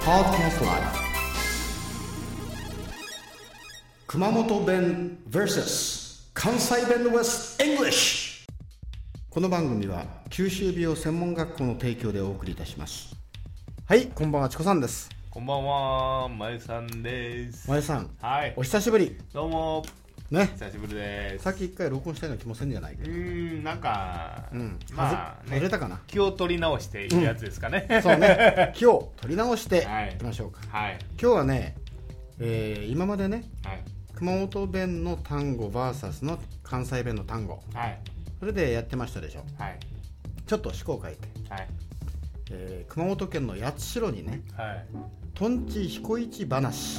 [0.00, 0.92] Podcast Live.
[4.06, 8.46] 熊本弁 vs 関西弁 West English.
[9.28, 13.14] この番組は九州美容専門学校の提供でお送りいたします。
[13.86, 15.10] はいこんばんはチコさんです。
[15.30, 17.68] こんばんは、まゆさんです。
[17.68, 18.54] まゆさんはい。
[18.56, 19.16] お、久しぶり。
[19.32, 19.84] どうも、
[20.30, 20.46] ね。
[20.54, 21.44] 久しぶりです。
[21.44, 24.78] さっき一回録音したような気もせんじゃないかうーん、なんか、うん。
[24.92, 26.00] まあ、外外れたかな？
[26.06, 27.86] 気を取り直しているやつですかね。
[28.02, 28.72] そうね。
[28.76, 30.12] 気を取り直してはい。
[30.14, 31.74] いきましょうか、はい、今日はね、
[32.38, 33.82] えー今までねはい、
[34.14, 37.60] 熊本弁の単語 VS の関西弁の単語。
[37.74, 37.98] はい、
[38.38, 39.44] それでやってましたでしょ。
[39.58, 39.78] はい、
[40.46, 41.68] ちょっと思考を変えて、はい、
[42.52, 44.86] えー熊本県の八代にねはい。
[45.40, 46.98] とんち彦市話。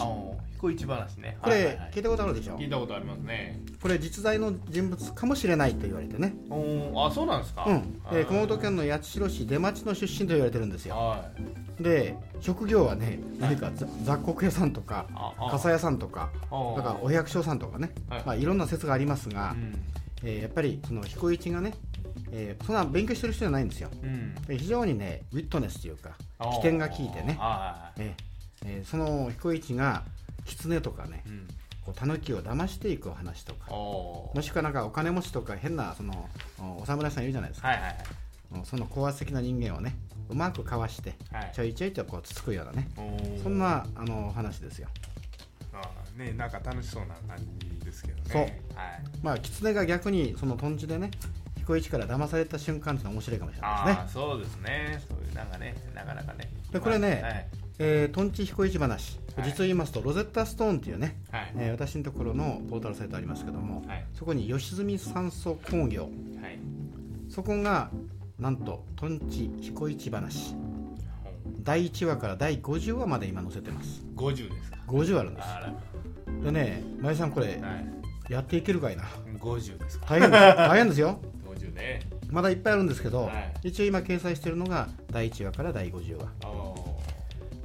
[0.54, 1.38] 彦一話ね。
[1.44, 1.76] これはいはい。
[1.77, 2.58] はい聞いたことあるでしょ？
[2.58, 3.62] 聞いたことありますね。
[3.80, 6.34] これ実在の人物かもしれないと言われてね。
[6.49, 7.66] おーあ、そうなんですか？
[7.68, 8.59] うん、えー熊本県。
[8.62, 10.96] 県の八代市出町の出身と言われてるんですよ。
[10.96, 11.23] は
[11.80, 11.84] い。
[11.84, 15.05] で職業はね何かざ雑穀屋さんとか
[15.52, 18.24] 傘屋さんとかあだからお百姓さんとかね、はい。
[18.26, 19.76] まあ、いろんな説がありますが、うん。
[20.24, 21.76] えーやっぱりその彦一がね、
[22.32, 23.90] えーそんな勉強してる人じゃないんですよ。
[24.02, 24.34] うん。
[24.48, 26.55] で非常にねウィットネスというかあー。
[26.55, 28.30] 起点が効いてね、はえー
[28.65, 30.04] えーその彦一が
[30.45, 31.29] 狐とかねい。
[31.29, 31.48] うん。
[31.84, 37.98] こう狸を騙していくお話とかもしくはなんかお金持ちとか変なそのおお侍さんいるじゃないですか、はいはいはい。
[38.53, 39.95] うんその高圧的な人間をね
[40.29, 41.51] うまくかわしてはい。
[41.53, 42.87] ちょいちょいとこうつつくようなね
[43.41, 44.90] そんなあのお話ですよ。
[45.73, 48.23] あーねなんか楽しそうな感じですけどね。
[48.27, 48.41] そう。
[48.41, 48.51] はい。
[49.23, 51.09] まあ狐が逆にそのとんちでね
[51.57, 54.09] 彦一から騙された瞬間ってのは面白いかもしれないですね。
[54.13, 55.01] そうですね。
[55.07, 56.51] そういうなんかねなかなかね。
[56.71, 57.48] でこれねはい
[57.80, 59.00] えー、とんち彦一話、はい。
[59.44, 61.54] 実を言いますとロゼッタストーンっていうね、はい。
[61.58, 64.06] えー私のところのポータルサイトありますけども、はい。
[64.14, 66.12] そこに吉住酸素工業はい。
[67.30, 67.90] そこが
[68.40, 70.56] なんととんち彦一話。
[71.64, 74.03] 第1話から第50話まで今載せてます。
[74.16, 74.78] 50ですか。
[74.88, 75.47] 50あるんです。
[76.44, 78.02] でね前さんこれはい。
[78.31, 79.04] やっていけるかいな。
[79.40, 80.06] 50ですか。
[80.08, 80.42] 大変です。
[80.42, 81.20] 大変ですよ。
[81.46, 82.02] 50ね。
[82.30, 83.54] まだいっぱいあるんですけど、はい。
[83.70, 86.28] 一応今掲載してるのが第1話から第50話。
[86.46, 86.91] お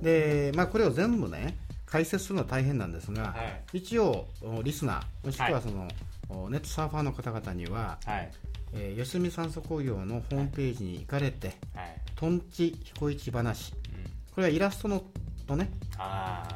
[0.02, 3.34] でまあこれを全部ね解説するのは大変なんですが、は
[3.72, 3.78] い。
[3.78, 5.62] 一応おリスナーもしくははい。
[5.62, 5.88] その、
[6.28, 8.30] おネットサーファーの方々には、はい。
[8.72, 13.72] えー、吉見酸素工業のホームページに行かれてはい「とんち彦一話。
[13.72, 15.02] うん」これはイラストの
[15.46, 15.70] とね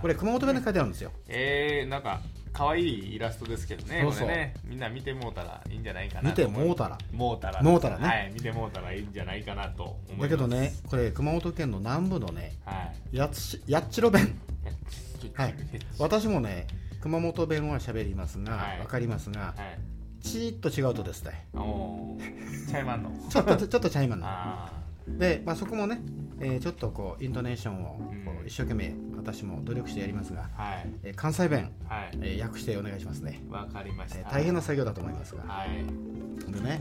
[0.03, 1.13] これ熊本弁で書いてあるんですよ。
[1.29, 2.21] えー、なんか
[2.53, 4.01] 可愛いイラストですけどね。
[4.03, 4.29] そうそう。
[4.29, 6.99] これねみんな見てもうたらいいんじゃないかな見てもうたら。
[7.13, 7.63] もうたら。
[7.63, 8.07] もうたらね。
[8.07, 10.21] はい見てもうたらいいんじゃないかなと思います。
[10.23, 13.17] だけどねこれ熊本県の南部のねはい。
[13.17, 14.39] やつやっちろ弁。
[15.35, 15.55] はい。
[15.73, 16.67] え私もね
[17.01, 18.81] 熊本弁は喋りますが、はい。
[18.81, 20.25] わかりますがはい。
[20.25, 21.47] ちーっと違うとですね。
[21.55, 22.69] おー。
[22.71, 23.11] ちゃいまんの。
[23.31, 24.73] ちょっとちょっとちゃいまんなあ
[25.09, 26.01] で、まあ、そこもね、
[26.41, 28.45] えーちょっとこうイントネーションをこうん。
[28.45, 30.91] う一生懸命私も努力してやりますが、あはい。
[31.03, 32.11] えー関西弁、はい。
[32.23, 34.19] えー訳してお願いしますね、わかりました。
[34.21, 35.43] えー大変な作業だと思いますが。
[35.47, 36.53] はい。
[36.53, 36.81] でね、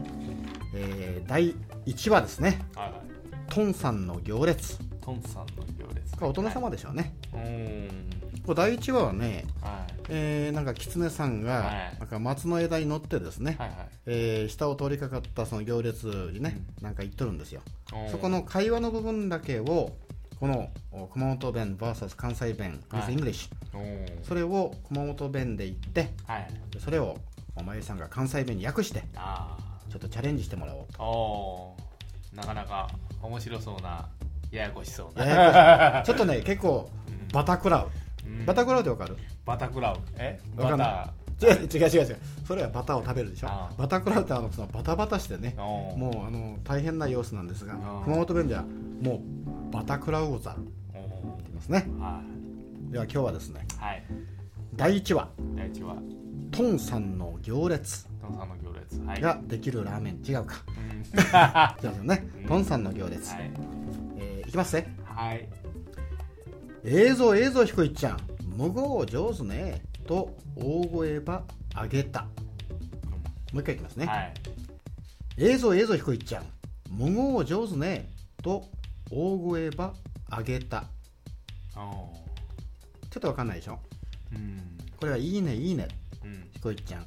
[0.75, 1.53] えー第
[1.85, 2.59] 1話ですね。
[2.75, 2.93] はい。
[3.53, 4.77] トンさんの行列。
[5.01, 6.11] トンさんの行列。
[6.15, 8.09] これお殿様でしょうね、うーん
[8.45, 9.93] これ第1話はね、はい。
[10.09, 11.99] えーなんか狐さんが、はい。
[11.99, 13.77] なんか松の枝に乗ってですね、はいはい。
[14.05, 17.61] えー下を通りかかったその行列にね、なんか言っとるんですよ。
[18.11, 19.91] そこの会話の部分だけを
[20.39, 23.15] このお熊本弁 VS 関西弁 with はい。
[23.15, 23.49] English、
[24.23, 26.47] それを熊本弁で言ってはい。
[26.79, 27.17] それを
[27.55, 29.57] お前さんが関西弁に訳してあ
[29.89, 32.37] ちょっとチャレンジしてもらおうあおー。
[32.37, 32.87] なかなか
[33.21, 34.07] 面白そうな
[34.51, 35.25] ややこしそうな。
[35.25, 35.35] や
[35.97, 37.27] やちょっとね 結構うん。
[37.33, 37.89] バタクラウ、
[38.25, 38.45] うん。
[38.45, 39.17] バタクラウってわかる？
[39.45, 39.97] バタクラウ。
[40.17, 40.39] え？
[40.55, 41.11] わかんな
[41.41, 42.17] 違う 違う違う違う。
[42.47, 43.49] それはバタを食べるでしょ？
[43.77, 48.63] バタクラウってあのそのバタバタしてねもうあの大変な様子なんですが熊本弁では
[49.01, 49.19] もう
[49.71, 50.53] バタクラウゴザ。
[50.53, 51.53] ルってお言い。
[51.53, 52.21] ますねーは
[52.91, 54.03] では今日はですねいはい。
[54.75, 55.29] 第1話。
[55.55, 55.95] 第一話。
[56.51, 58.05] トンさんの行列。
[58.21, 58.99] トンさんの行列。
[59.01, 59.21] はい。
[59.21, 60.55] ができるラーメン違うか。
[61.83, 61.89] うん。
[61.89, 62.27] 違うよね。
[62.41, 62.45] うん。
[62.45, 63.51] トンさんの行列、はい。
[64.17, 64.95] えーいきますね。
[65.05, 65.47] はい。
[66.83, 68.19] 映像映像彦一ちゃん。
[68.57, 69.83] 無語上手ね。
[70.07, 71.43] と大声ば
[71.75, 72.23] あげた。
[73.53, 74.33] もう一回いきますね、はい。
[75.37, 76.43] 映像映像彦一ちゃん。
[76.89, 78.09] 無語上手ね。
[78.41, 78.65] と
[79.11, 79.93] 大声ば
[80.29, 80.85] あげた。
[81.73, 82.11] ちょ
[83.17, 83.79] っとわかんないでしょ？
[84.33, 84.77] うん。
[84.97, 85.87] これはいいねいいね。
[86.23, 86.49] うん。
[86.53, 87.05] 彦一ちゃん。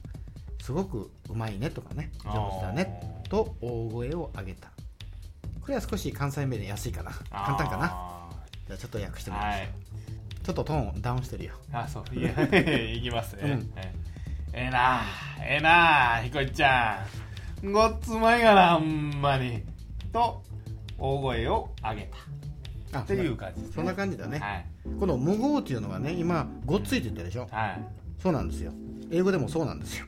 [0.60, 2.10] すごくうまいねとかね。
[2.24, 3.22] 上手だね。
[3.28, 4.68] と大声を上げた。
[5.60, 7.12] これは少し関西弁で安いかな。
[7.30, 7.86] 簡単かな？
[7.86, 8.28] な
[8.66, 9.68] じゃあちょっと訳してみましょう、はい。
[10.42, 11.52] ちょっとトーンダウンしてるよ。
[11.72, 12.14] あそう。
[12.16, 12.30] いや
[12.90, 13.72] いきますね、うん。
[13.76, 13.94] え
[14.54, 15.02] ええな
[15.40, 17.06] ええなひこいちゃ
[17.62, 17.70] ん。
[17.72, 19.62] ごっつまいがなほんまに。
[20.12, 20.42] と
[21.02, 22.02] 大声を上げ
[22.92, 22.98] た。
[22.98, 23.74] あっていう感じですね。
[23.76, 24.66] そんな感じだね、はい。
[25.00, 27.48] この無語っていうのはね今ごっついて言ったでしょ？
[27.50, 27.80] はい。
[28.22, 28.72] そうなんですよ。
[29.10, 30.06] 英語でもそうなんですよ。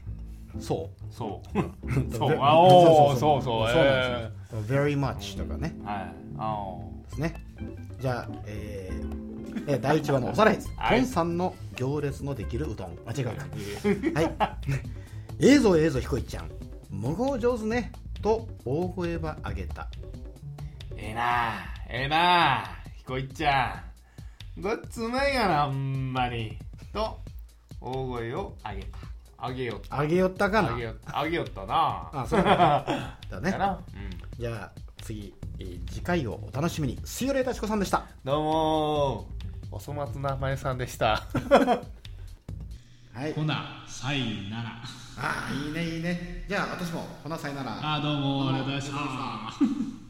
[0.60, 1.58] そそう。
[1.58, 1.62] う
[2.12, 2.38] そう。
[2.40, 3.84] あおーそうそうそう。
[3.84, 4.60] なんですよ。
[4.82, 5.74] very much とかね。
[5.84, 6.14] はい。
[6.38, 7.34] あおですね。
[8.00, 8.92] じゃあ、え
[9.80, 10.98] 第1話のおさらいです、 はい。
[11.00, 12.98] トンさんの行列のできるうどん。
[13.06, 13.46] あ違うか。
[13.82, 14.34] ーはい。
[15.40, 16.50] え えぞええぞひこいちゃん。
[16.90, 17.90] 無語上手ね。
[18.22, 19.88] と大声は上げた
[21.04, 21.52] ええな
[21.90, 22.64] ええな
[22.96, 23.84] ひこいっちゃ
[24.56, 24.62] ん。
[24.62, 26.56] ごっつうまいがなほんまに。
[26.94, 27.18] と
[27.78, 29.48] 大声を上げた。
[29.48, 30.00] 上げよった。
[30.00, 30.70] 上げよったかな。
[30.70, 31.22] 上げよった。
[31.22, 32.10] 上げよったな。
[32.10, 33.50] あそう だね。
[33.50, 36.98] だな、うん、じゃあ次、えー次回をお楽しみに。
[37.04, 38.06] 水曜レータチコさんでした。
[38.24, 39.28] どうも
[39.70, 41.22] おそ松なまゆさんでした。
[43.12, 43.34] はい。
[43.34, 44.70] ほな、さいなら。
[45.18, 46.46] ああいいねいいね。
[46.48, 47.96] じゃあ私もほなさいなら。
[47.96, 50.03] あ、どうも、ありがとうございました。